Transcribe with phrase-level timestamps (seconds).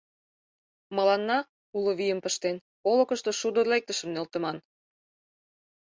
[0.95, 1.37] Мыланна,
[1.77, 2.55] уло вийым пыштен,
[2.89, 4.57] олыкышто шудо лектышым нӧлтыман!